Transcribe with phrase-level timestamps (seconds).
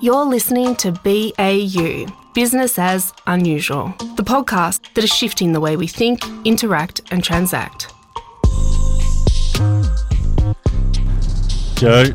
[0.00, 5.88] You're listening to BAU, Business as Unusual, the podcast that is shifting the way we
[5.88, 7.92] think, interact, and transact.
[11.74, 12.12] Joe,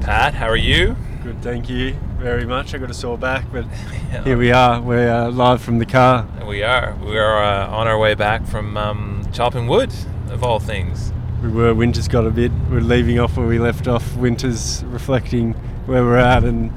[0.00, 0.96] Pat, how are you?
[1.22, 2.74] good, thank you very much.
[2.74, 3.64] I got a sore back, but
[4.24, 4.80] here we are.
[4.82, 6.26] We're uh, live from the car.
[6.48, 6.96] We are.
[7.00, 9.92] We are uh, on our way back from um, chopping wood,
[10.30, 11.12] of all things.
[11.44, 11.74] We were.
[11.74, 12.50] Winter's got a bit.
[12.68, 14.16] We're leaving off where we left off.
[14.16, 15.52] Winter's reflecting
[15.86, 16.72] where we're at, and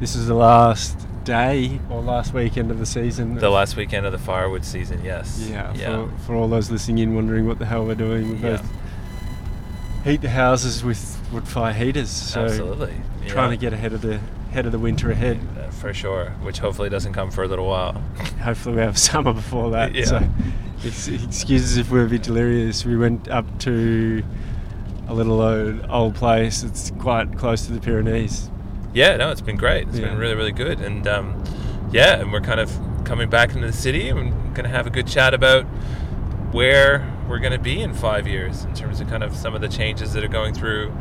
[0.00, 3.34] this is the last day or last weekend of the season.
[3.34, 5.46] The last weekend of the firewood season, yes.
[5.50, 6.06] yeah, Yeah.
[6.06, 8.56] For, for all those listening in, wondering what the hell we're doing, we Yeah.
[8.56, 8.66] both
[10.04, 12.10] heat the houses with wood fire heaters.
[12.10, 12.94] So Absolutely.
[13.26, 14.20] trying to get ahead of the
[14.52, 15.38] head of the winter ahead.
[15.58, 17.92] Uh, for sure, which hopefully doesn't come for a little while.
[18.42, 19.94] hopefully we have summer before that.
[19.94, 20.04] Yeah.
[20.06, 20.28] So
[20.84, 22.84] it's, excuses if we're a bit delirious.
[22.86, 24.22] We went up to
[25.08, 26.62] a little old, old place.
[26.62, 28.48] It's quite close to the Pyrenees.
[28.94, 29.88] Yeah, no, it's been great.
[29.88, 30.08] It's Yeah.
[30.08, 30.80] been really, really good.
[30.80, 31.42] And um,
[31.92, 32.72] yeah, and we're kind of
[33.04, 35.64] coming back into the city and we're going to have a good chat about
[36.52, 39.60] where we're going to be in five years in terms of kind of some of
[39.60, 40.92] the changes that are going through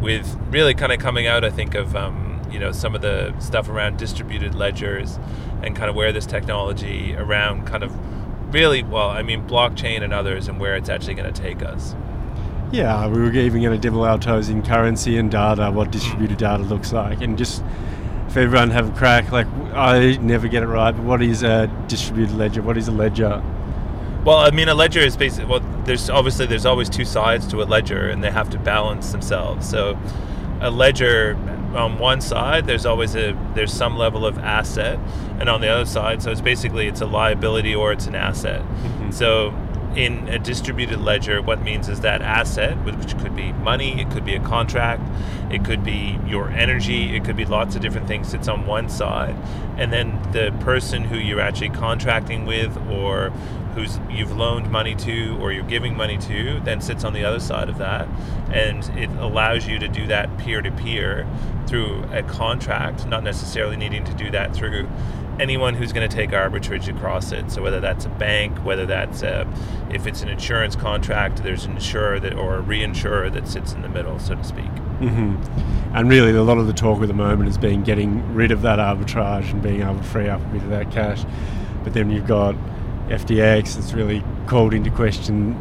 [0.00, 3.38] with really kind of coming out, I think, of, um, you know, some of the
[3.38, 5.18] stuff around distributed ledgers
[5.62, 7.92] and kind of where this technology around kind of
[8.52, 11.94] really, well, I mean, blockchain and others and where it's actually going to take us.
[12.72, 16.38] Yeah, we were even going to dibble our toes in currency and data, what distributed
[16.38, 17.64] data looks like, and just
[18.28, 19.32] for everyone have a crack.
[19.32, 22.62] Like I never get it right, but what is a distributed ledger?
[22.62, 23.42] What is a ledger?
[24.24, 25.60] Well, I mean, a ledger is basically well.
[25.84, 29.68] There's obviously there's always two sides to a ledger, and they have to balance themselves.
[29.68, 29.98] So,
[30.60, 31.36] a ledger
[31.74, 34.98] on one side, there's always a there's some level of asset,
[35.40, 38.60] and on the other side, so it's basically it's a liability or it's an asset.
[38.60, 39.10] Mm-hmm.
[39.10, 39.50] So,
[39.96, 44.24] in a distributed ledger, what means is that asset, which could be money, it could
[44.24, 45.02] be a contract,
[45.52, 48.88] it could be your energy, it could be lots of different things, sits on one
[48.88, 49.34] side.
[49.76, 53.30] And then the person who you're actually contracting with or
[53.74, 57.40] who's you've loaned money to or you're giving money to then sits on the other
[57.40, 58.08] side of that.
[58.52, 61.26] And it allows you to do that peer to peer
[61.66, 64.88] through a contract, not necessarily needing to do that through
[65.40, 67.50] anyone who's going to take arbitrage across it.
[67.50, 69.48] So whether that's a bank, whether that's a,
[69.90, 73.82] if it's an insurance contract, there's an insurer that or a reinsurer that sits in
[73.82, 74.70] the middle, so to speak.
[75.00, 75.36] hmm
[75.94, 78.62] And really, a lot of the talk at the moment has been getting rid of
[78.62, 81.24] that arbitrage and being able to free up a bit of that cash.
[81.82, 82.54] But then you've got
[83.08, 85.54] FTX that's really called into question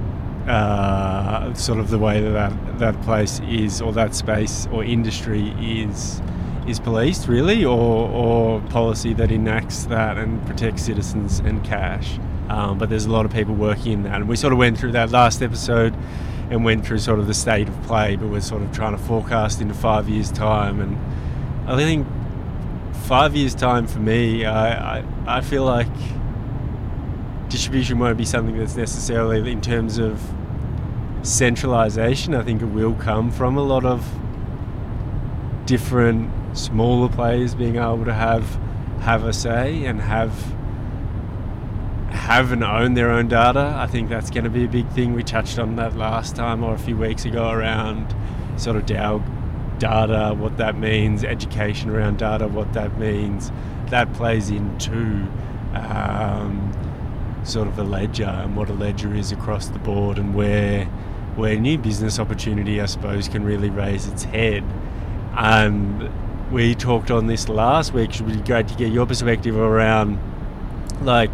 [0.47, 5.49] uh, sort of the way that, that that place is, or that space or industry
[5.59, 6.21] is
[6.69, 12.19] is policed, really, or, or policy that enacts that and protects citizens and cash.
[12.49, 14.77] Um, but there's a lot of people working in that, and we sort of went
[14.77, 15.93] through that last episode
[16.49, 19.03] and went through sort of the state of play, but we're sort of trying to
[19.03, 20.79] forecast into five years' time.
[20.79, 22.07] And I think
[23.03, 25.87] five years' time for me, I, I, I feel like
[27.49, 30.21] distribution won't be something that's necessarily in terms of
[31.21, 32.33] centralization.
[32.33, 34.07] I think it will come from a lot of
[35.65, 38.59] different smaller players being able to have
[39.01, 40.33] have a say and have
[42.09, 43.73] have and own their own data.
[43.77, 45.13] I think that's going to be a big thing.
[45.13, 48.13] We touched on that last time or a few weeks ago around
[48.57, 49.23] sort of DAO
[49.79, 53.51] data, what that means, education around data, what that means.
[53.87, 55.27] That plays into
[55.73, 56.71] um,
[57.43, 60.85] sort of a ledger and what a ledger is across the board and where
[61.35, 64.63] where new business opportunity, I suppose, can really raise its head.
[65.37, 66.09] And
[66.51, 68.15] we talked on this last week.
[68.15, 70.19] It would be great to get your perspective around
[71.01, 71.31] like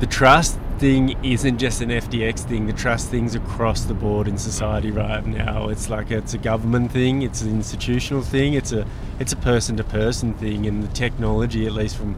[0.00, 2.66] the trust thing isn't just an FTX thing.
[2.66, 5.68] The trust thing's across the board in society right now.
[5.68, 7.22] It's like it's a government thing.
[7.22, 8.54] It's an institutional thing.
[8.54, 8.86] It's a
[9.18, 10.66] it's a person to person thing.
[10.66, 12.16] And the technology, at least from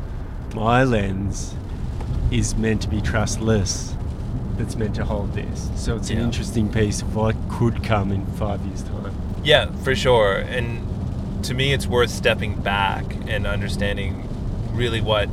[0.54, 1.54] my lens,
[2.32, 3.94] is meant to be trustless.
[4.56, 5.70] That's meant to hold this.
[5.76, 6.24] So it's an Yeah.
[6.24, 9.12] interesting piece of what could come in five years' time.
[9.44, 10.38] Yeah, for sure.
[10.38, 10.80] And
[11.42, 14.28] to me, it's worth stepping back and understanding
[14.72, 15.28] really what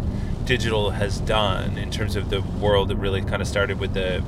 [0.45, 4.23] digital has done in terms of the world that really kind of started with the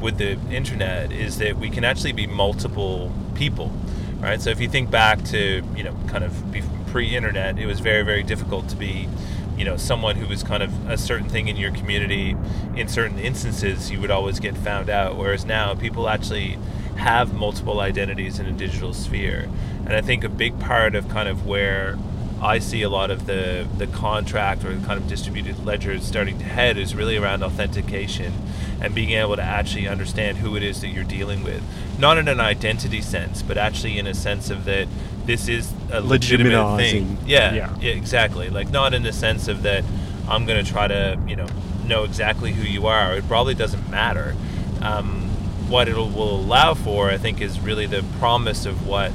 [0.00, 3.70] with the internet is that we can actually be multiple people
[4.20, 4.40] right?
[4.40, 6.44] So if you think back to you know kind of
[6.88, 9.08] pre-internet it was very very difficult to be
[9.56, 12.36] you know someone who was kind of a certain thing in your community.
[12.76, 16.58] In certain instances you would always get found out whereas now people actually
[17.00, 19.48] have multiple identities in a digital sphere
[19.86, 21.98] and i think a big part of kind of where
[22.42, 26.38] I see a lot of the the contract or the kind of distributed ledgers starting
[26.38, 28.32] to head is really around authentication
[28.80, 31.62] and being able to actually understand who it is that you're dealing with,
[31.98, 34.88] not in an identity sense, but actually in a sense of that
[35.26, 37.18] this is a legitimate thing.
[37.26, 37.76] Yeah, Yeah.
[37.78, 38.48] yeah, exactly.
[38.48, 39.84] Like not in the sense of that
[40.26, 41.46] I'm going to try to you know
[41.84, 43.16] know exactly who you are.
[43.16, 44.34] It probably doesn't matter.
[44.80, 45.29] Um,
[45.70, 49.12] what it will allow for, I think, is really the promise of what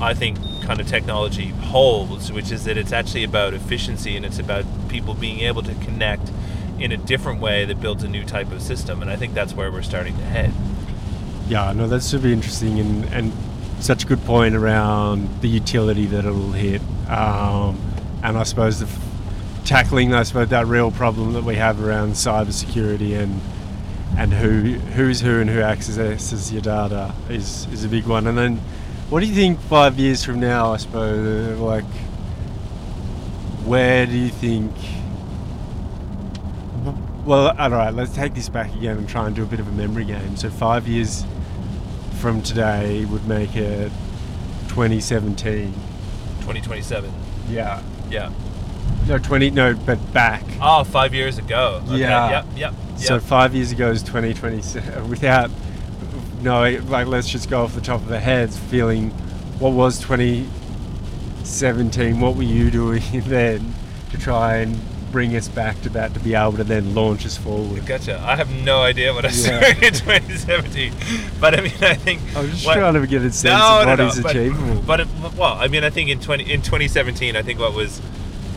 [0.00, 4.38] I think kind of technology holds, which is that it's actually about efficiency and it's
[4.38, 6.30] about people being able to connect
[6.78, 9.00] in a different way that builds a new type of system.
[9.00, 10.52] And I think that's where we're starting to head.
[11.48, 13.32] Yeah, no, that's super interesting and, and
[13.80, 16.80] such a good point around the utility that it'll hit.
[17.08, 17.80] Um,
[18.22, 22.12] and I suppose the f- tackling, I suppose, that real problem that we have around
[22.12, 23.40] cybersecurity and
[24.16, 28.26] and who who's who and who accesses your data is, is a big one.
[28.26, 28.56] And then,
[29.08, 30.72] what do you think five years from now?
[30.72, 31.84] I suppose, uh, like,
[33.64, 34.72] where do you think?
[37.24, 37.92] Well, all right.
[37.92, 40.36] Let's take this back again and try and do a bit of a memory game.
[40.36, 41.24] So five years
[42.18, 43.90] from today would make it
[44.68, 45.72] 2017.
[46.40, 47.12] 2027.
[47.48, 47.82] Yeah.
[48.10, 48.30] Yeah.
[49.06, 49.50] No, 20.
[49.50, 50.44] No, but back.
[50.60, 51.82] Oh, five years ago.
[51.88, 51.98] Okay.
[51.98, 52.30] Yeah.
[52.30, 52.46] Yep.
[52.56, 52.74] Yep.
[52.98, 54.56] So five years ago is 2020.
[55.08, 55.50] Without
[56.42, 58.58] no, like let's just go off the top of the heads.
[58.58, 59.10] Feeling,
[59.58, 62.20] what was 2017?
[62.20, 63.74] What were you doing then
[64.10, 64.78] to try and
[65.12, 67.84] bring us back to that to be able to then launch us forward?
[67.84, 68.20] Gotcha.
[68.24, 69.60] I have no idea what I was Yeah.
[69.72, 70.92] doing in 2017,
[71.40, 73.80] but I mean, I think I was just what- trying to get a sense no,
[73.80, 74.82] of no, what no, is but- achievable.
[74.86, 78.00] But, it, well, I mean, I think in 20 in 2017, I think what was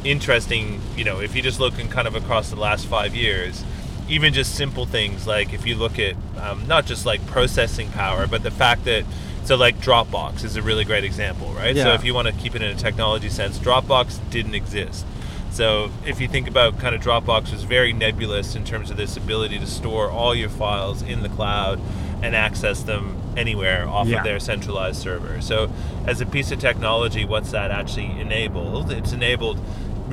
[0.04, 3.64] interesting, you know, if you just look in kind of across the last five years,
[4.10, 8.28] even just simple things like if you look at um, not just like processing power,
[8.28, 9.06] but the fact that
[9.46, 11.76] so like Dropbox is a really great example, right?
[11.76, 15.06] So if you want to keep it in a technology sense, Dropbox didn't exist.
[15.52, 19.18] So if you think about kind of Dropbox was very nebulous in terms of this
[19.18, 21.80] ability to store all your files in the cloud
[22.24, 24.20] and access them anywhere off Yeah.
[24.20, 25.42] of their centralized server.
[25.42, 25.72] So
[26.08, 28.92] as a piece of technology, what's that actually enabled?
[28.92, 29.60] It's enabled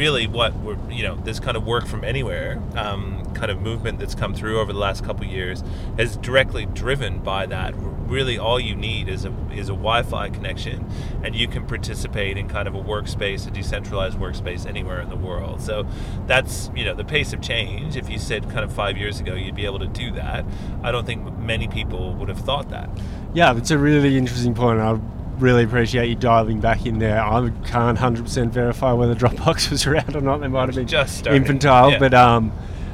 [0.01, 3.99] really what we're you know this kind of work from anywhere um, kind of movement
[3.99, 5.63] that's come through over the last couple years
[5.99, 7.75] is directly driven by that.
[7.77, 10.91] Really all you need is a is a Wi-Fi connection
[11.23, 15.17] and you can participate in kind of a workspace a decentralized workspace anywhere in the
[15.17, 15.61] world.
[15.61, 15.87] So
[16.27, 17.95] that's you know the pace of change.
[17.95, 20.47] If you said kind of five years ago you'd be able to do that
[20.83, 22.89] I don't think many people would have thought that.
[23.35, 24.81] Yeah, it's a really interesting point.
[24.81, 24.99] I
[25.41, 27.21] really appreciate you diving back in there.
[27.23, 30.41] I can't 100% verify whether Dropbox was around or not.
[30.41, 31.43] They might have been Just starting.
[31.43, 31.99] infantile, Yeah.
[31.99, 32.53] but um,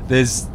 [0.09, 0.47] there's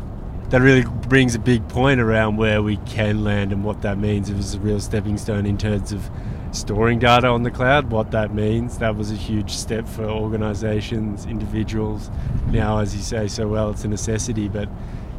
[0.49, 4.29] that really brings a big point around where we can land and what that means.
[4.29, 6.09] It was a real stepping stone in terms of
[6.51, 8.77] storing data on the cloud, what that means.
[8.79, 12.09] That was a huge step for organizations, individuals.
[12.47, 14.67] Now, as you say so well, it's a necessity, but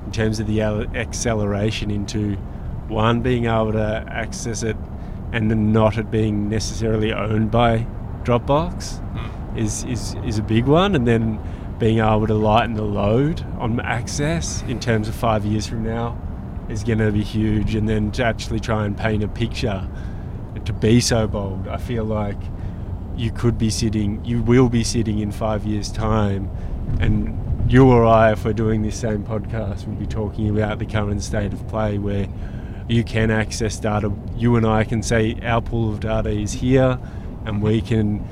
[0.05, 0.61] in terms of the
[0.95, 2.35] acceleration into
[2.89, 4.77] one being able to access it
[5.33, 7.87] and then not it being necessarily owned by
[8.23, 9.59] Dropbox hmm.
[9.59, 10.95] is, is, is a big one.
[10.95, 11.41] And then
[11.79, 16.21] being able to lighten the load on access in terms of five years from now
[16.69, 17.75] is going to be huge.
[17.75, 19.89] And then to actually try and paint a picture,
[20.65, 22.39] to be so bold, I feel like
[23.17, 26.51] you could be sitting, you will be sitting in five years' time,
[27.01, 27.39] and
[27.71, 31.23] you or I, if we're doing this same podcast, we'll be talking about the current
[31.23, 32.27] state of play where
[32.89, 34.13] you can access data.
[34.37, 36.99] You and I can say our pool of data is here,
[37.45, 38.27] and we can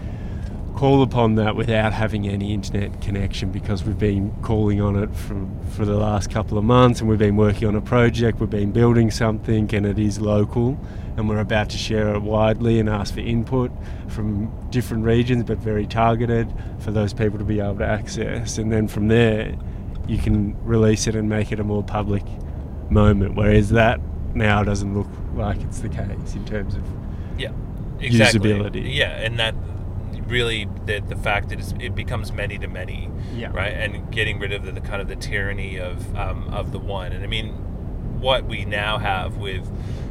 [0.80, 5.46] call upon that without having any internet connection because we've been calling on it for,
[5.72, 8.72] for the last couple of months and we've been working on a project, we've been
[8.72, 10.80] building something and it is local
[11.18, 13.70] and we're about to share it widely and ask for input
[14.08, 16.48] from different regions but very targeted
[16.78, 19.54] for those people to be able to access and then from there
[20.08, 22.24] you can release it and make it a more public
[22.88, 24.00] moment whereas that
[24.34, 26.82] now doesn't look like it's the case in terms of
[27.38, 27.52] Yeah,
[28.00, 28.50] exactly.
[28.50, 28.94] Usability.
[28.94, 29.54] Yeah, and that
[30.26, 33.50] really the the fact that it's, it becomes many to many, Yeah.
[33.52, 36.78] right, and getting rid of the, the kind of the tyranny of um, of the
[36.78, 37.12] one.
[37.12, 37.48] And I mean,
[38.20, 39.70] what we now have with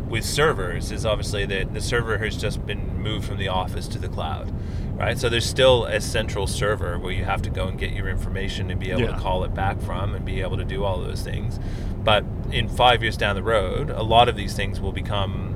[0.10, 4.00] with servers is obviously that the server has just been moved from the office to
[4.00, 4.52] the cloud,
[4.98, 5.20] right?
[5.20, 8.72] So there's still a central server where you have to go and get your information
[8.72, 9.12] and be able Yeah.
[9.12, 11.60] to call it back from and be able to do all those things.
[12.04, 15.56] But in five years down the road, a lot of these things will become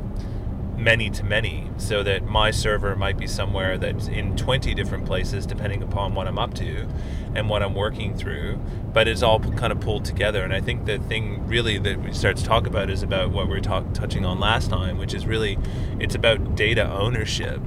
[0.77, 5.45] many to many so that my server might be somewhere that's in 20 different places
[5.45, 6.87] depending upon what I'm up to
[7.35, 8.59] and what I'm working through
[8.91, 10.43] but it's all kind of pulled together.
[10.43, 13.47] And I think the thing really that we start to talk about is about what
[13.47, 15.57] we were talk, touching on last time which is really
[15.99, 17.61] it's about data ownership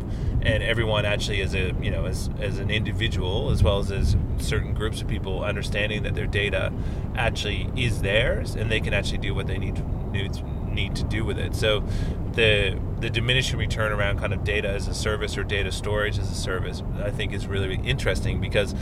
[0.47, 4.17] and everyone actually as a you know as as an individual as well as as
[4.39, 6.73] certain groups of people understanding that their data
[7.17, 10.31] actually is theirs and they can actually do what they need need,
[10.73, 11.55] need to do with it.
[11.55, 11.81] So
[12.33, 16.31] the the diminishing return around kind of data as a service or data storage as
[16.31, 18.75] a service i think is really interesting because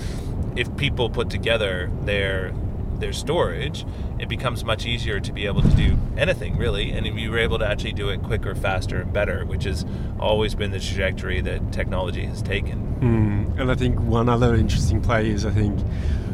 [0.57, 2.53] if people put together their
[2.99, 3.85] their storage,
[4.25, 7.59] it becomes much easier to be able to do anything really, and you were able
[7.59, 9.85] to actually do it quicker, faster, and better, which has
[10.19, 12.97] always been the trajectory that technology has taken.
[13.01, 13.61] Mm.
[13.61, 15.79] And I think one other interesting play is I think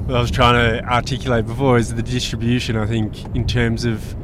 [0.06, 2.76] what I was trying to articulate before is the distribution.
[2.76, 4.14] I think in terms of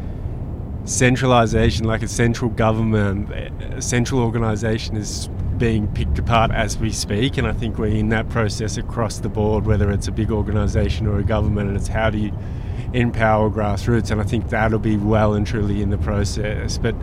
[0.84, 7.36] centralization, like a central government, a central organization is being picked apart as we speak.
[7.36, 11.08] And I think we're in that process across the board, whether it's a big organisation
[11.08, 12.32] or a government, and it's how do you
[12.92, 14.10] empower grassroots.
[14.10, 16.78] And I think that'll be well and truly in the process.
[16.78, 16.94] But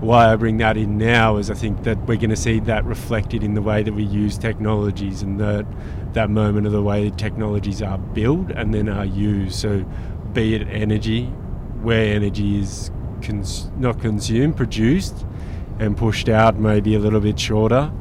[0.00, 2.84] why I bring that in now is I think that we're going to see that
[2.84, 5.66] reflected in the way that we use technologies and that
[6.12, 9.56] that moment of the way technologies are built and then are used.
[9.56, 9.84] So,
[10.32, 11.24] be it energy,
[11.82, 12.90] where energy is
[13.22, 15.24] cons- not consumed, produced,
[15.78, 17.92] and pushed out maybe a little bit shorter.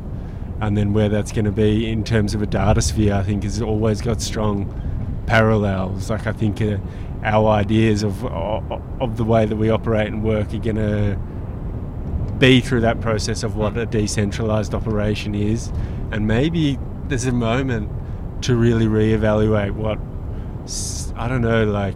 [0.62, 3.44] And then where that's going to be in terms of a data sphere, I think
[3.44, 4.68] has always got strong
[5.25, 6.10] parallels.
[6.10, 6.77] Like I think uh,
[7.24, 11.18] our ideas of of the way that we operate and work are going to
[12.38, 15.72] be through that process of what a decentralized operation is,
[16.12, 16.77] and maybe
[17.08, 17.89] there's a moment
[18.44, 20.00] to really reevaluate what
[21.15, 21.96] I don't know, like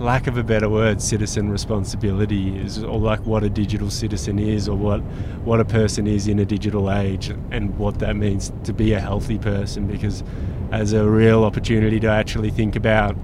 [0.00, 4.68] lack of a better word, citizen responsibility is, or like what a digital citizen is,
[4.68, 5.00] or what
[5.44, 9.00] what a person is in a digital age, and what that means to be a
[9.00, 9.86] healthy person.
[9.86, 10.22] Because
[10.70, 13.16] as a real opportunity to actually think about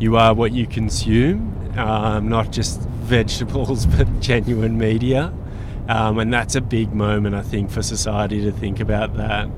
[0.00, 2.80] you are what you consume, um, not just
[3.10, 5.32] vegetables, but genuine media.
[5.88, 9.48] Um, and that's a big moment, I think, for society to think about that.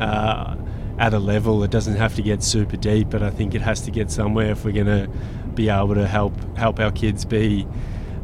[0.00, 0.56] Uh,
[0.98, 1.62] at a level.
[1.64, 4.52] It doesn't have to get super deep, but I think it has to get somewhere
[4.52, 5.08] if we're going to
[5.54, 7.66] be able to help help our kids be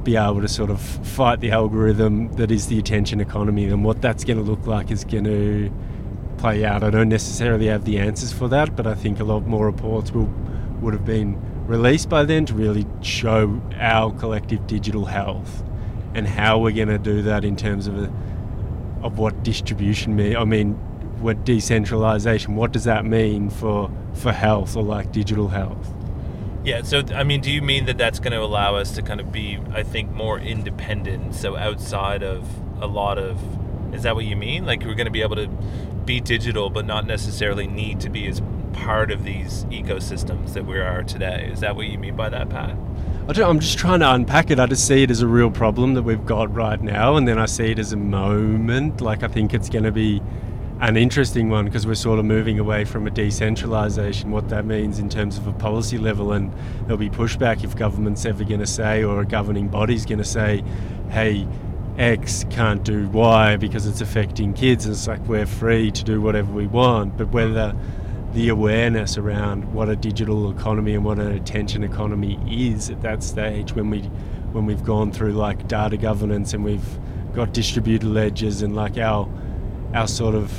[0.02, 3.66] be able to sort of fight the algorithm that is the attention economy.
[3.66, 5.70] And what that's going to look like is going to
[6.38, 6.82] play out.
[6.82, 10.10] I don't necessarily have the answers for that, but I think a lot more reports
[10.12, 10.32] will
[10.80, 11.38] would have been
[11.70, 15.62] released by then to really show our collective digital health
[16.14, 18.12] and how we're going to do that in terms of a,
[19.02, 20.36] of what distribution mean.
[20.36, 20.72] I mean,
[21.20, 25.94] what decentralization, what does that mean for, for health or like digital health?
[26.64, 29.20] Yeah, so I mean, do you mean that that's going to allow us to kind
[29.20, 31.36] of be, I think, more independent?
[31.36, 32.46] So outside of
[32.82, 33.40] a lot of,
[33.94, 34.66] is that what you mean?
[34.66, 35.48] Like we're going to be able to
[36.04, 38.42] be digital, but not necessarily need to be as
[38.80, 41.50] part of these ecosystems that we are today.
[41.52, 42.76] Is that what you mean by that, Pat?
[43.28, 44.58] I'm just trying to unpack it.
[44.58, 47.38] I just see it as a real problem that we've got right now, and then
[47.38, 49.00] I see it as a moment.
[49.00, 50.20] Like I think it's going to be
[50.80, 54.98] an interesting one because we're sort of moving away from a decentralization, what that means
[54.98, 56.32] in terms of a policy level.
[56.32, 60.18] And there'll be pushback if government's ever going to say, or a governing body's going
[60.18, 60.64] to say,
[61.10, 61.46] hey,
[61.98, 64.86] X can't do Y because it's affecting kids.
[64.86, 67.18] And it's like we're free to do whatever we want.
[67.18, 67.76] But whether
[68.32, 73.22] the awareness around what a digital economy and what an attention economy is at that
[73.22, 74.02] stage when we
[74.52, 76.98] when we've gone through like data governance and we've
[77.32, 79.28] got distributed ledgers and like our
[79.94, 80.52] our sort of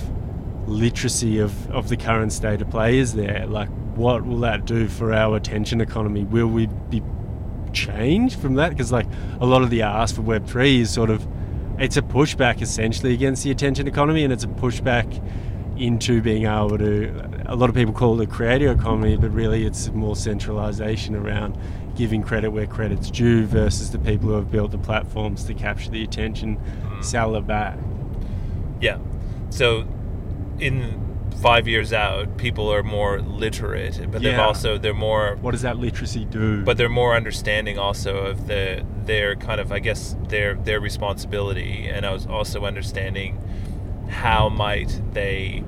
[0.67, 3.45] literacy of, of the current state of play is there.
[3.47, 6.23] Like, what will that do for our attention economy?
[6.23, 7.01] Will we be
[7.73, 8.69] changed from that?
[8.69, 9.07] Because, like,
[9.39, 11.25] a lot of the ask for Web3 is sort of
[11.79, 15.07] it's a pushback essentially against the attention economy, and it's a pushback
[15.77, 17.40] into being able to.
[17.51, 21.57] A lot of people call it a creator economy, but really it's more centralization around
[21.95, 25.89] giving credit where credit's due versus the people who have built the platforms to capture
[25.91, 27.03] the attention, mm.
[27.03, 27.77] sell it back.
[28.79, 28.99] Yeah.
[29.49, 29.85] So
[30.59, 35.35] in five years out, people are more literate, but they've also they're more.
[35.41, 36.63] What does that literacy do?
[36.63, 41.87] But they're more understanding also of the their kind of I guess their their responsibility,
[41.87, 43.39] and I was also understanding
[44.09, 45.63] how might they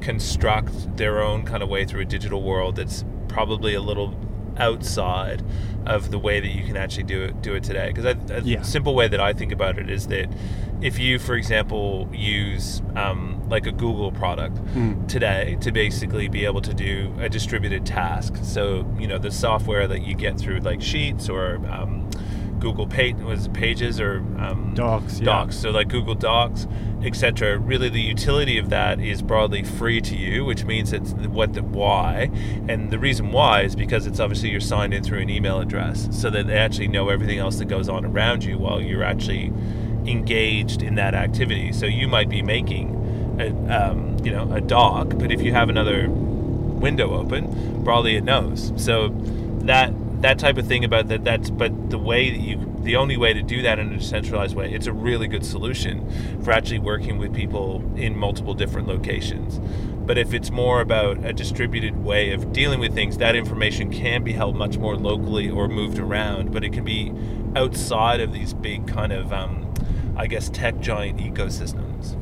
[0.00, 4.14] construct their own kind of way through a digital world that's probably a little
[4.58, 5.44] outside
[5.86, 7.92] of the way that you can actually do it do it today.
[7.92, 8.62] Because a yeah.
[8.62, 10.28] simple way that I think about it is that
[10.80, 15.08] if you, for example, use um, like a Google product mm.
[15.08, 19.88] today to basically be able to do a distributed task, so you know the software
[19.88, 21.97] that you get through like Sheets or um,
[22.60, 25.56] Google Page was Pages or um, Docs, Docs.
[25.56, 26.66] So like Google Docs,
[27.02, 27.58] etc.
[27.58, 31.62] Really, the utility of that is broadly free to you, which means it's what the
[31.62, 32.30] why,
[32.68, 36.08] and the reason why is because it's obviously you're signed in through an email address,
[36.10, 39.52] so that they actually know everything else that goes on around you while you're actually
[40.06, 41.72] engaged in that activity.
[41.72, 45.68] So you might be making a, um, you know a dog, but if you have
[45.68, 48.72] another window open, probably it knows.
[48.76, 49.08] So
[49.62, 53.16] that that type of thing about that that's but the way that you the only
[53.16, 56.08] way to do that in a decentralized way it's a really good solution
[56.42, 59.60] for actually working with people in multiple different locations.
[60.06, 64.24] But if it's more about a distributed way of dealing with things that information can
[64.24, 67.12] be held much more locally or moved around but it can be
[67.54, 69.72] outside of these big kind of um,
[70.16, 72.16] i guess tech giant ecosystems.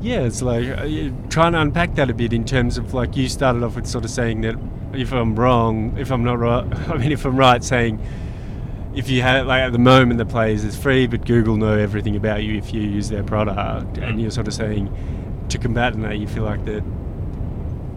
[0.00, 3.28] Yeah, it's like uh, trying to unpack that a bit in terms of like you
[3.28, 4.56] started off with sort of saying that
[4.92, 8.00] if I'm wrong, if I'm not right, I mean, if I'm right, saying
[8.94, 12.16] if you have like at the moment the players is free, but Google know everything
[12.16, 14.22] about you if you use their product, and mm.
[14.22, 14.90] you're sort of saying
[15.50, 16.82] to combat that, you feel like that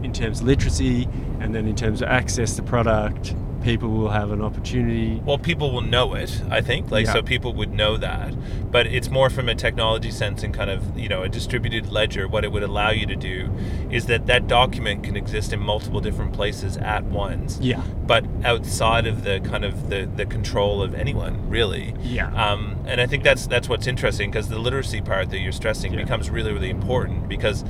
[0.04, 1.08] in terms of literacy
[1.40, 5.22] and then in terms of access to product, people will have an opportunity.
[5.26, 6.92] Well, people will know it, I think.
[6.92, 7.14] Like, Yeah.
[7.14, 8.34] so people would know that.
[8.72, 12.28] But it's more from a technology sense and kind of, you know, a distributed ledger.
[12.28, 13.50] What it would allow you to do
[13.90, 17.60] is that that document can exist in multiple different places at once.
[17.62, 17.82] Yeah.
[18.08, 21.94] But outside of the kind of the, the control of anyone, really.
[22.02, 22.32] Yeah.
[22.34, 25.94] Um, and I think that's that's what's interesting because the literacy part that you're stressing
[25.94, 26.04] Yeah.
[26.04, 27.64] becomes really, really important because,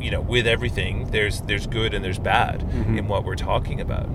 [0.00, 2.98] you know, with everything, there's there's good and there's bad Mm-hmm.
[2.98, 4.08] in what we're talking about.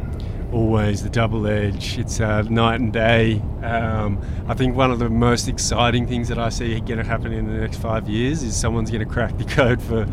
[0.52, 1.98] Always the double edge.
[1.98, 3.42] It's uh, night and day.
[3.64, 7.32] Um, I think one of the most exciting things that I see going to happen
[7.32, 10.06] in the next five years is someone's going to crack the code for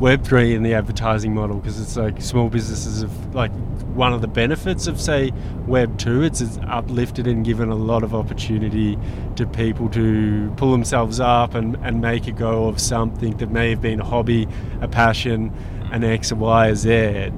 [0.00, 3.52] Web3 and the advertising model because it's like small businesses have like
[3.94, 5.32] one of the benefits of say
[5.66, 6.26] Web2.
[6.26, 8.98] It's, it's uplifted and given a lot of opportunity
[9.36, 13.70] to people to pull themselves up and, and make a go of something that may
[13.70, 14.46] have been a hobby,
[14.80, 15.52] a passion,
[15.92, 17.30] an X, a Y, a Z.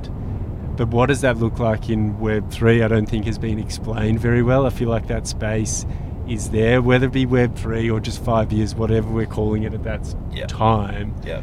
[0.79, 2.85] But what does that look like in Web3?
[2.85, 4.65] I don't think has been explained very well.
[4.65, 5.85] I feel like that space
[6.29, 9.83] is there, whether it be Web3 or just five years, whatever we're calling it at
[9.83, 10.47] that Yeah.
[10.47, 11.15] time.
[11.27, 11.41] Yeah.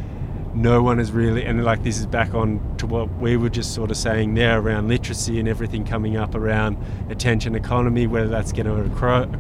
[0.54, 3.74] No one is really, and like this is back on to what we were just
[3.74, 6.78] sort of saying there around literacy and everything coming up around
[7.10, 8.90] attention economy, whether that's going to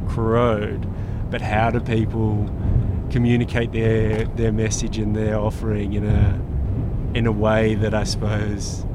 [0.10, 0.86] corrode.
[1.32, 2.50] But how do people
[3.12, 6.38] communicate their their message and their offering in a
[7.14, 8.86] in a way that I suppose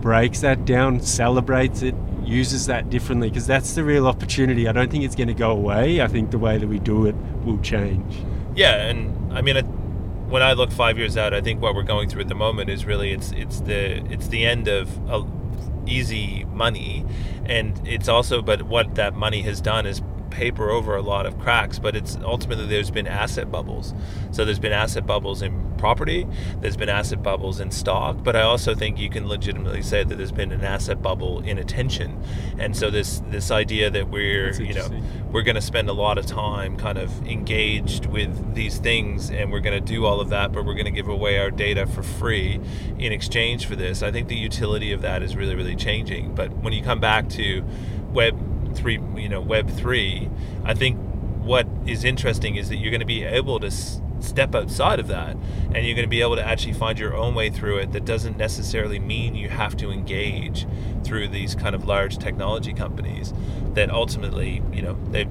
[0.00, 4.68] breaks that down, celebrates it, uses that differently because that's the real opportunity.
[4.68, 6.00] I don't think it's going to go away.
[6.00, 8.24] I think the way that we do it will change.
[8.54, 9.56] Yeah, and I mean,
[10.28, 12.70] when I look five years out, I think what we're going through at the moment
[12.70, 15.24] is really it's it's the it's the end of uh,
[15.86, 17.04] easy money,
[17.46, 21.36] and it's also but what that money has done is paper over a lot of
[21.40, 23.92] cracks but it's ultimately there's been asset bubbles
[24.30, 26.26] so there's been asset bubbles in property
[26.60, 30.16] there's been asset bubbles in stock but i also think you can legitimately say that
[30.16, 32.22] there's been an asset bubble in attention.
[32.58, 34.88] And so this this idea that we're you know
[35.30, 39.50] we're going to spend a lot of time kind of engaged with these things and
[39.52, 41.86] we're going to do all of that but we're going to give away our data
[41.86, 42.60] for free
[42.98, 46.34] in exchange for this i think the utility of that is really really changing.
[46.34, 47.64] But when you come back to
[48.12, 48.36] web
[48.76, 50.28] 3 you know web 3
[50.64, 50.98] i think
[51.42, 53.70] what is interesting is that you're going to be able to
[54.20, 55.36] step outside of that
[55.74, 58.04] and you're going to be able to actually find your own way through it that
[58.04, 60.66] doesn't necessarily mean you have to engage
[61.04, 63.32] through these kind of large technology companies
[63.74, 65.26] that ultimately you know they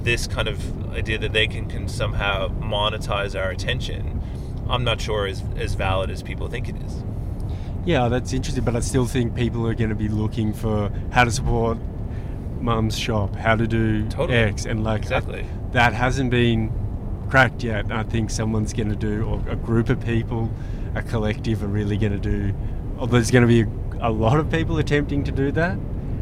[0.00, 4.20] this kind of idea that they can, can somehow monetize our attention
[4.68, 7.02] i'm not sure is as valid as people think it is
[7.86, 11.24] Yeah, that's interesting, but I still think people are going to be looking for how
[11.24, 11.76] to support
[12.60, 14.38] mum's shop, how to do Totally.
[14.38, 15.44] X, and like Exactly.
[15.72, 16.72] that hasn't been
[17.34, 17.90] cracked yet.
[17.90, 20.48] I think someone's going to do, or a group of people,
[20.94, 22.54] a collective, are really going to do.
[22.96, 23.62] Or there's going to be
[23.98, 25.76] a, a lot of people attempting to do that,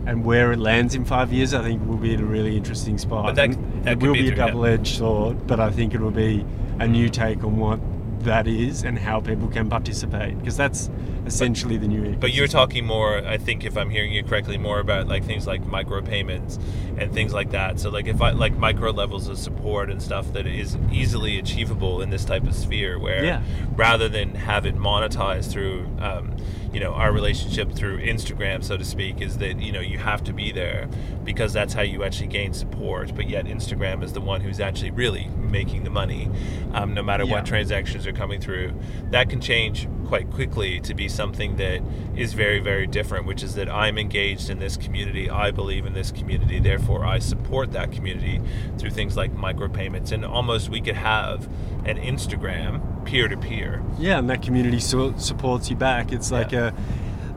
[0.07, 2.96] and where it lands in five years, I think will be in a really interesting
[2.96, 3.27] spot.
[3.27, 6.11] But that- that it will be be a double-edged sword, but I think it will
[6.12, 6.46] be
[6.79, 7.79] a new take on what
[8.24, 10.90] that is and how people can participate because that's
[11.26, 12.16] essentially the new.
[12.16, 15.46] But you're talking more, I think, if I'm hearing you correctly, more about like things
[15.46, 16.58] like micropayments
[16.98, 17.78] and things like that.
[17.78, 22.02] So like if I like micro levels of support and stuff that is easily achievable
[22.02, 23.42] in this type of sphere, where Yeah.
[23.76, 26.35] rather than have it monetized through, um,
[26.72, 30.24] you know, our relationship through Instagram, so to speak, is that you know you have
[30.24, 30.88] to be there
[31.24, 33.14] because that's how you actually gain support.
[33.14, 36.30] But yet Instagram is the one who's actually really making the money,
[36.72, 37.32] um, no matter Yeah.
[37.32, 38.72] what transactions are coming through.
[39.11, 41.81] That can change quite quickly to be something that
[42.14, 45.94] is very, very different, which is that I'm engaged in this community, I believe in
[45.94, 48.38] this community, therefore I support that community
[48.77, 50.12] through things like micropayments.
[50.12, 51.48] And almost we could have
[51.87, 53.83] an Instagram peer to peer.
[53.98, 56.12] Yeah, and that community so- supports you back.
[56.12, 56.72] It's like Yeah.
[56.72, 56.72] a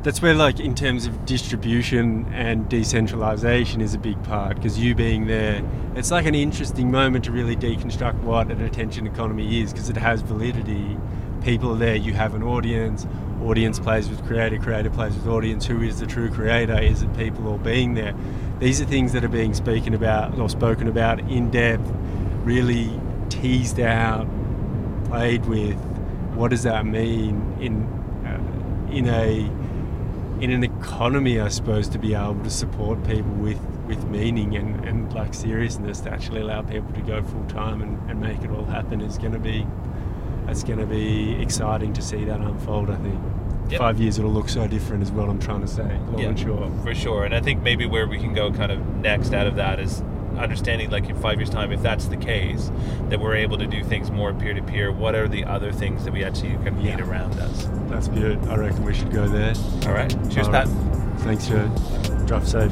[0.03, 4.93] that's where like in terms of distribution and decentralization is a big part because you
[4.93, 5.63] being there
[5.95, 9.97] it's like an interesting moment to really deconstruct what an attention economy is because it
[9.97, 10.95] has validity
[11.45, 13.08] people are there you have an audience
[13.45, 15.65] audience plays with creator creator plays with audience.
[15.65, 16.79] Who is the true creator?
[16.79, 18.15] Is it people or being there?
[18.60, 21.91] These are things that are being spoken about or spoken about in depth
[22.43, 24.27] really teased out
[25.05, 25.77] played with.
[26.34, 27.84] What does that mean in
[28.25, 29.51] uh, in a
[30.41, 34.84] in an economy, I suppose, to be able to support people with, with meaning and,
[34.84, 38.49] and like seriousness to actually allow people to go full time and, and make it
[38.49, 39.65] all happen is going to be
[40.47, 42.89] it's going to be exciting to see that unfold.
[42.89, 43.19] I think.
[43.69, 43.79] Yep.
[43.79, 45.84] Five years it'll look so different, is what I'm trying to say.
[45.84, 46.71] Long yeah, and short.
[46.84, 49.55] For sure, and I think maybe where we can go kind of next out of
[49.55, 50.03] that is
[50.38, 52.71] understanding like in five years time if that's the case
[53.10, 56.23] that we're able to do things more peer-to-peer what are the other things that we
[56.23, 56.95] actually can yeah.
[56.95, 59.53] need around us that's good i reckon we should go there
[59.86, 60.67] all right cheers all pat
[61.19, 61.67] thanks joe
[62.25, 62.71] drive safe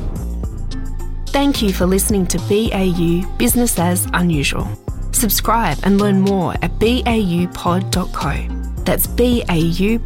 [1.27, 4.67] thank you for listening to bau business as unusual
[5.15, 8.33] subscribe and learn more at baupod.co
[8.83, 10.03] that's baupod.co